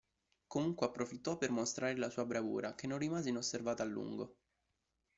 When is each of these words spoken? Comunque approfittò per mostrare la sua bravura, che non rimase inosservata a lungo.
Comunque 0.47 0.87
approfittò 0.87 1.37
per 1.37 1.51
mostrare 1.51 1.95
la 1.95 2.09
sua 2.09 2.25
bravura, 2.25 2.73
che 2.73 2.87
non 2.87 2.97
rimase 2.97 3.29
inosservata 3.29 3.83
a 3.83 3.85
lungo. 3.85 4.37